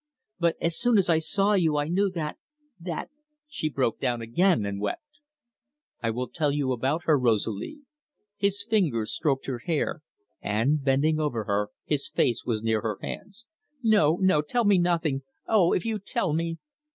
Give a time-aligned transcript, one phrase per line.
[0.39, 2.39] "But, as soon as I saw you, I knew that
[2.79, 3.11] that"
[3.47, 5.19] She broke down again and wept.
[6.01, 7.81] "I will tell you about her, Rosalie"
[8.35, 10.01] His fingers stroked her hair,
[10.41, 13.45] and, bending over her, his face was near her hands.
[13.83, 16.57] "No, no, tell me nothing oh, if you tell me!